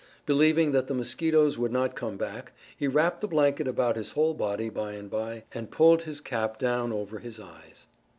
[0.25, 4.33] Believing that the mosquitoes would not come back, he wrapped the blanket about his whole
[4.33, 7.85] body by and by, and pulled his cap down over his eyes.